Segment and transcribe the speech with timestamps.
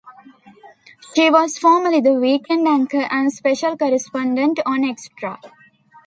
[1.13, 5.39] She was formerly the weekend anchor and special correspondent on Extra.